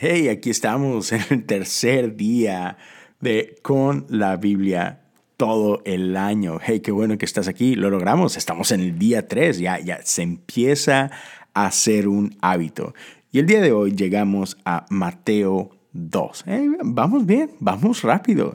[0.00, 2.78] Hey, aquí estamos en el tercer día
[3.18, 5.00] de Con la Biblia
[5.36, 6.60] todo el año.
[6.62, 7.74] Hey, qué bueno que estás aquí.
[7.74, 8.36] Lo logramos.
[8.36, 9.58] Estamos en el día 3.
[9.58, 11.10] Ya, ya se empieza
[11.52, 12.94] a ser un hábito.
[13.32, 16.44] Y el día de hoy llegamos a Mateo 2.
[16.84, 18.54] vamos bien, vamos rápido.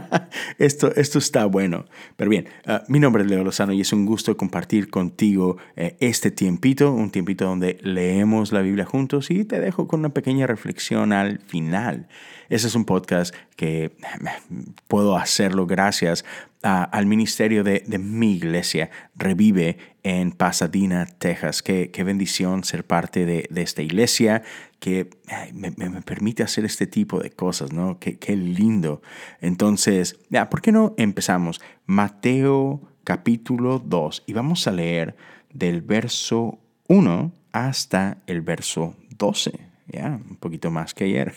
[0.58, 1.86] esto, esto está bueno.
[2.16, 5.96] Pero bien, ah, mi nombre es Leo Lozano y es un gusto compartir contigo eh,
[6.00, 10.46] este tiempito, un tiempito donde leemos la Biblia juntos y te dejo con una pequeña
[10.46, 12.08] reflexión al final.
[12.48, 13.92] Ese es un podcast que eh,
[14.86, 16.24] puedo hacerlo gracias
[16.62, 21.62] al ministerio de, mi iglesia, Revive en Pasadena, Texas.
[21.62, 24.42] Qué, qué bendición ser parte de, de esta iglesia
[24.80, 25.10] que
[25.52, 27.98] me, me, permite hacer este tipo de cosas, ¿no?
[27.98, 29.02] Qué, qué lindo.
[29.40, 31.60] Entonces, ya, ¿por qué no empezamos?
[31.86, 35.16] Mateo capítulo 2 y vamos a leer
[35.52, 39.52] del verso 1 hasta el verso 12.
[39.86, 41.34] Ya, un poquito más que ayer.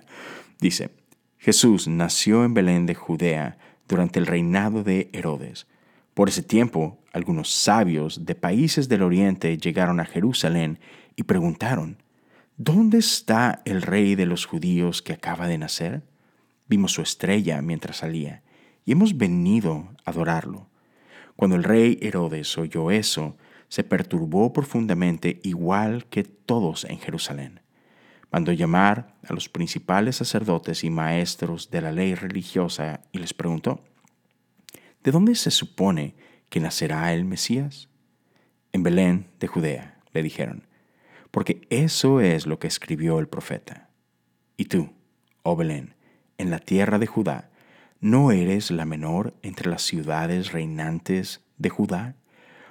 [0.60, 0.90] Dice,
[1.38, 3.56] Jesús nació en Belén de Judea
[3.88, 5.66] durante el reinado de Herodes.
[6.14, 10.78] Por ese tiempo, algunos sabios de países del oriente llegaron a Jerusalén
[11.14, 12.02] y preguntaron,
[12.56, 16.02] ¿Dónde está el rey de los judíos que acaba de nacer?
[16.68, 18.42] Vimos su estrella mientras salía
[18.86, 20.68] y hemos venido a adorarlo.
[21.36, 23.36] Cuando el rey Herodes oyó eso,
[23.68, 27.60] se perturbó profundamente igual que todos en Jerusalén.
[28.36, 33.82] Mandó llamar a los principales sacerdotes y maestros de la ley religiosa y les preguntó,
[35.02, 36.14] ¿de dónde se supone
[36.50, 37.88] que nacerá el Mesías?
[38.72, 40.66] En Belén de Judea, le dijeron,
[41.30, 43.88] porque eso es lo que escribió el profeta.
[44.58, 44.90] Y tú,
[45.42, 45.94] oh Belén,
[46.36, 47.48] en la tierra de Judá,
[48.00, 52.16] ¿no eres la menor entre las ciudades reinantes de Judá?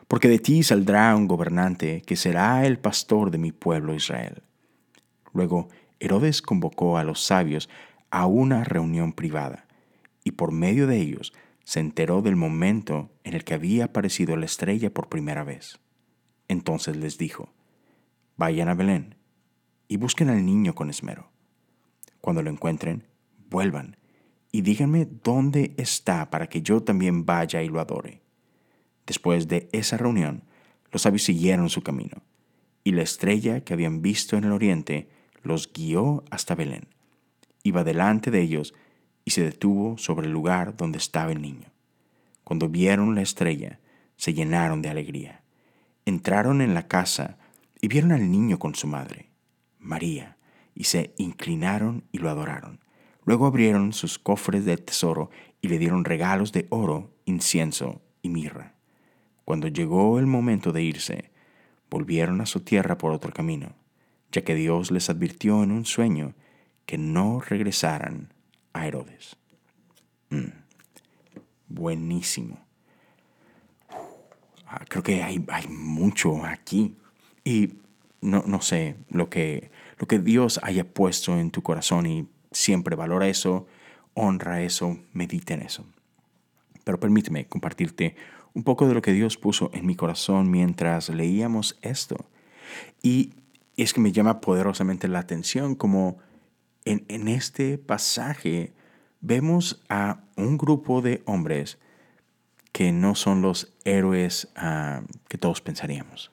[0.08, 4.44] Porque de ti saldrá un gobernante que será el pastor de mi pueblo Israel.
[5.36, 5.67] Luego
[6.00, 7.69] Herodes convocó a los sabios
[8.09, 9.67] a una reunión privada,
[10.23, 11.33] y por medio de ellos
[11.66, 15.79] se enteró del momento en el que había aparecido la estrella por primera vez.
[16.47, 17.50] Entonces les dijo,
[18.38, 19.16] Vayan a Belén
[19.90, 21.29] y busquen al niño con esmero.
[22.22, 23.03] Cuando lo encuentren,
[23.50, 23.97] vuelvan
[24.53, 28.22] y díganme dónde está para que yo también vaya y lo adore.
[29.06, 30.44] Después de esa reunión,
[30.94, 32.24] los sabios siguieron su camino,
[32.85, 35.09] y la estrella que habían visto en el oriente
[35.45, 36.88] los guió hasta Belén.
[37.63, 38.73] Iba delante de ellos
[39.23, 41.72] y se detuvo sobre el lugar donde estaba el niño.
[42.44, 43.79] Cuando vieron la estrella,
[44.17, 45.44] se llenaron de alegría.
[46.06, 47.38] Entraron en la casa
[47.79, 49.29] y vieron al niño con su madre,
[49.79, 50.38] María,
[50.73, 52.79] y se inclinaron y lo adoraron.
[53.23, 55.29] Luego abrieron sus cofres de tesoro
[55.62, 58.75] y le dieron regalos de oro, incienso y mirra.
[59.45, 61.31] Cuando llegó el momento de irse,
[61.89, 63.75] volvieron a su tierra por otro camino
[64.35, 66.34] ya que Dios les advirtió en un sueño
[66.85, 68.34] que no regresaran
[68.73, 69.38] a Herodes.
[70.29, 70.50] Mm.
[71.69, 72.59] Buenísimo.
[74.68, 76.97] Ah, creo que hay, hay, mucho aquí.
[77.45, 77.75] Y
[78.19, 82.97] no, no sé lo que, lo que Dios haya puesto en tu corazón y siempre
[82.97, 83.68] valora eso,
[84.16, 85.85] honra eso, medita en eso.
[86.84, 88.18] Pero permíteme compartirte
[88.53, 92.18] un poco de lo que Dios puso en mi corazón mientras leíamos esto.
[93.01, 93.31] Y
[93.75, 96.18] y es que me llama poderosamente la atención como
[96.86, 98.74] en, este pasaje
[99.22, 101.80] vemos a un grupo de hombres
[102.72, 106.31] que no son los héroes ah, que todos pensaríamos.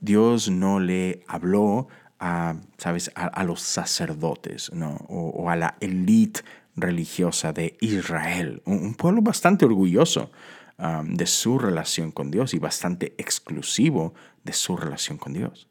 [0.00, 1.88] Dios no le habló
[2.20, 3.10] a, ¿sabes?
[3.14, 4.70] a, los sacerdotes
[5.08, 6.42] o, a la élite
[6.76, 10.30] religiosa de Israel, un, pueblo bastante orgulloso
[10.78, 15.68] ah, de su relación con Dios y bastante exclusivo de su relación con Dios.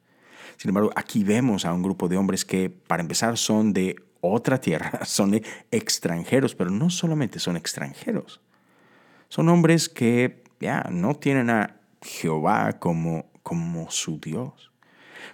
[0.57, 4.59] Sin embargo, aquí vemos a un grupo de hombres que, para empezar, son de otra
[4.59, 5.41] tierra, son
[5.71, 8.41] extranjeros, pero no solamente son extranjeros.
[9.29, 13.29] Son hombres que ya no tienen a Jehová como,
[13.89, 14.71] su Dios.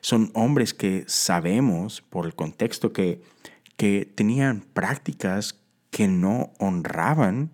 [0.02, 3.22] Son hombres que sabemos por el contexto que
[4.16, 5.60] tenían prácticas
[5.90, 7.52] que no honraban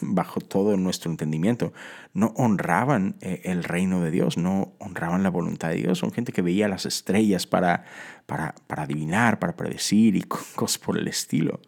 [0.00, 1.72] bajo todo nuestro entendimiento,
[2.14, 5.98] no honraban eh, el reino de Dios, no honraban la voluntad de Dios.
[5.98, 7.84] Son gente que veía las estrellas para,
[8.26, 10.22] para, para adivinar, para predecir y
[10.54, 11.60] cosas por el estilo.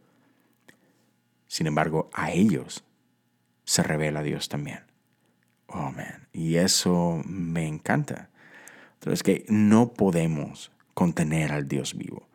[1.46, 2.84] Sin embargo, a ellos
[3.64, 4.80] se revela Dios también.
[5.66, 5.92] Oh.
[6.32, 8.30] Y eso me encanta.
[8.94, 12.29] Entonces, que no podemos contener al Dios vivo.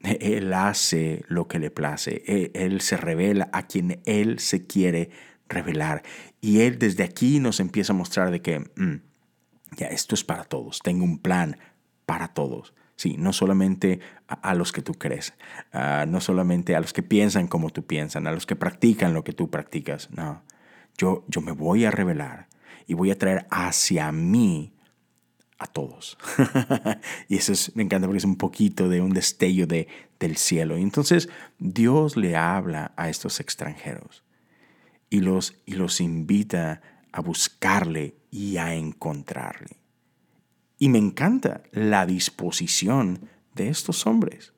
[0.00, 2.22] Él hace lo que le place.
[2.54, 5.10] Él, se revela a quien Él se quiere
[5.48, 6.02] revelar.
[6.40, 9.00] Y Él desde aquí nos empieza a mostrar de que, mm,
[9.76, 10.80] ya, esto es para todos.
[10.80, 11.58] Tengo un plan
[12.06, 12.74] para todos.
[12.96, 15.32] Sí, no solamente a, los que tú crees,
[16.08, 19.32] no solamente a los que piensan como tú piensas, a los que practican lo que
[19.32, 20.10] tú practicas.
[20.10, 20.42] No,
[20.96, 22.48] yo, yo me voy a revelar
[22.88, 24.72] y voy a traer hacia mí
[25.58, 26.16] a todos.
[27.28, 29.88] y eso es, me encanta porque es un poquito de un destello de,
[30.20, 30.78] del cielo.
[30.78, 31.28] Y entonces
[31.58, 34.22] Dios le habla a estos extranjeros
[35.10, 36.80] y los, y los invita
[37.12, 39.78] a buscarle y a encontrarle.
[40.78, 44.52] Y me encanta la disposición de estos hombres.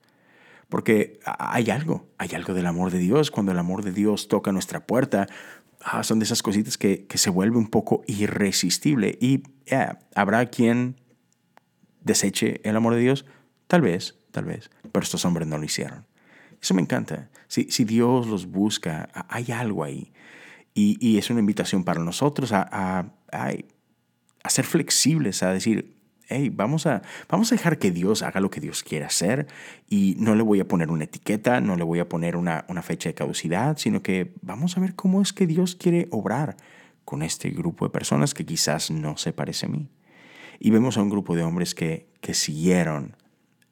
[0.71, 3.31] Porque hay algo, hay algo del amor de Dios.
[3.31, 5.27] Cuando el amor de Dios toca nuestra puerta,
[5.83, 9.19] ah, son de esas cositas que, se vuelve un poco irresistible.
[9.21, 9.43] Y
[10.15, 10.97] habrá quien
[12.03, 13.27] deseche el amor de Dios,
[13.67, 16.07] tal vez, tal vez, pero estos hombres no lo hicieron.
[16.63, 17.31] Eso me encanta.
[17.49, 20.13] Si, si Dios los busca, hay algo ahí.
[20.73, 26.00] Y, es una invitación para nosotros a, a, a, ser flexibles, a decir,
[26.31, 29.49] hey, vamos a, vamos a dejar que Dios haga lo que Dios quiere hacer
[29.89, 32.83] y no le voy a poner una etiqueta, no le voy a poner una, una
[32.83, 36.57] fecha de caducidad, sino que vamos a ver cómo es que Dios quiere obrar
[37.05, 39.89] con este grupo de personas que quizás no se parece a mí.
[40.61, 43.17] Y vemos a un grupo de hombres que, que siguieron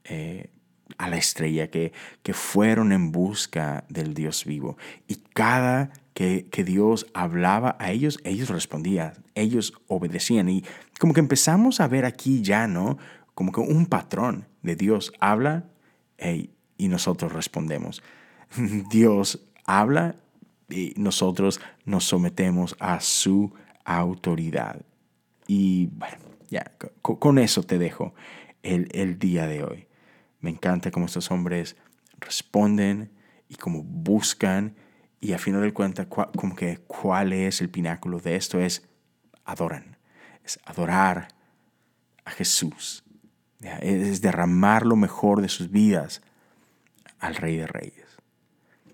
[0.05, 0.51] eh,
[0.97, 4.77] a la estrella, que, que fueron en busca del Dios vivo.
[5.07, 10.49] Y cada que, Dios hablaba a ellos, ellos respondían, ellos obedecían.
[10.49, 10.65] Y
[10.99, 12.99] como que empezamos a ver aquí ya, ¿no?
[13.37, 15.67] Como que un patrón de Dios habla
[16.19, 18.03] y nosotros respondemos.
[18.91, 20.17] Dios habla
[20.69, 23.55] y nosotros nos sometemos a su
[23.85, 24.85] autoridad.
[25.47, 28.13] Y bueno, ya, con, eso te dejo
[28.65, 29.87] el, el día de hoy.
[30.41, 31.77] Me encanta cómo estos hombres
[32.19, 33.13] responden
[33.49, 34.75] y cómo buscan
[35.21, 38.89] y a final de cuentas como que cuál es el pináculo de esto es
[39.45, 39.97] adoran,
[40.45, 41.29] es adorar
[42.25, 43.05] a Jesús,
[43.61, 46.23] es derramar lo mejor de sus vidas
[47.19, 48.17] al Rey de Reyes.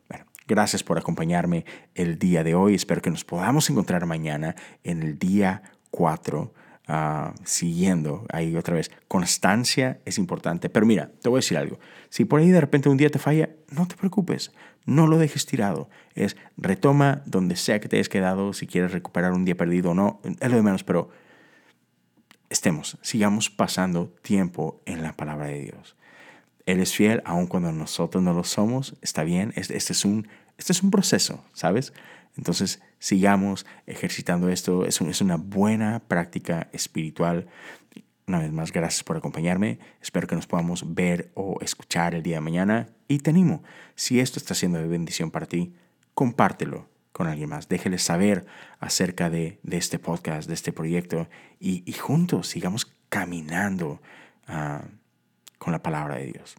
[0.09, 5.03] Bueno, gracias por acompañarme el día de hoy, espero que nos podamos encontrar mañana en
[5.03, 6.55] el día 4
[6.87, 8.91] Ah, siguiendo ahí otra vez.
[9.09, 10.69] Constancia es importante.
[10.69, 11.79] Pero mira, te voy a decir algo.
[12.11, 14.53] Si por ahí de repente un día te falla, no te preocupes.
[14.85, 15.89] No lo dejes tirado.
[16.15, 18.53] Es retoma donde sea que te hayas quedado.
[18.53, 20.85] Si quieres recuperar un día perdido o no, es lo de menos.
[20.85, 21.09] Pero
[22.51, 25.97] estemos, sigamos pasando tiempo en la palabra de Dios.
[26.67, 28.97] Él es fiel aun cuando nosotros no lo somos.
[29.03, 29.53] Está bien.
[29.57, 31.93] Este, es, un, este es un proceso, ¿sabes?
[32.37, 34.87] Entonces, sigamos ejercitando esto.
[34.87, 37.47] Es, una buena práctica espiritual.
[38.27, 39.79] Una vez más, gracias por acompañarme.
[40.01, 42.89] Espero que nos podamos ver o escuchar el día de mañana.
[43.09, 43.63] Y te animo,
[43.95, 45.75] si esto está siendo de bendición para ti,
[46.15, 47.69] compártelo con alguien más.
[47.69, 48.47] Déjeles saber
[48.81, 51.29] acerca de, este podcast, de este proyecto.
[51.61, 54.01] Y, juntos sigamos caminando
[54.49, 54.83] ah,
[55.65, 56.57] con la palabra de Dios.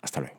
[0.00, 0.37] Hasta luego.